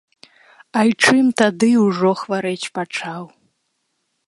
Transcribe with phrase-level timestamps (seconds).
[0.83, 3.23] Айчым тады ўжо хварэць пачаў.